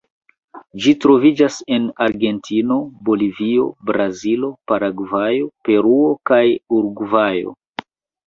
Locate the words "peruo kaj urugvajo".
5.69-7.55